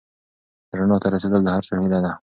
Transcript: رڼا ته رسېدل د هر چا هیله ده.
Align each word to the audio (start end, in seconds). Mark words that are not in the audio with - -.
رڼا 0.77 0.97
ته 1.01 1.07
رسېدل 1.13 1.41
د 1.43 1.47
هر 1.55 1.61
چا 1.67 1.73
هیله 1.83 1.99
ده. 2.05 2.11